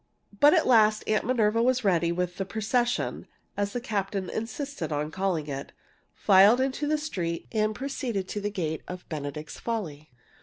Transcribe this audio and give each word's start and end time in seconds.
But 0.39 0.55
at 0.55 0.65
last 0.65 1.03
Aunt 1.05 1.25
Minerva 1.25 1.61
was 1.61 1.83
ready, 1.83 2.09
and 2.09 2.17
the 2.17 2.43
"procession" 2.43 3.27
(as 3.55 3.73
the 3.73 3.79
captain 3.79 4.31
insisted 4.31 4.91
on 4.91 5.11
calling 5.11 5.45
it) 5.45 5.73
filed 6.15 6.59
into 6.59 6.87
the 6.87 6.97
street 6.97 7.45
and 7.51 7.75
proceeded 7.75 8.27
to 8.29 8.41
the 8.41 8.49
gate 8.49 8.81
of 8.87 9.07
"Benedict's 9.09 9.59
Folly." 9.59 10.09